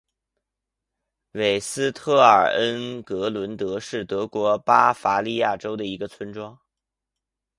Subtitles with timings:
[1.33, 6.59] 韦斯特尔恩格伦德是德国巴伐利亚州的一个村庄。